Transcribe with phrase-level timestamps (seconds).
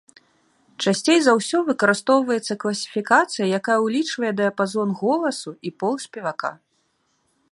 [0.83, 6.51] Часцей за ўсё выкарыстоўваецца класіфікацыя, якая ўлічвае дыяпазон голасу і пол спевака.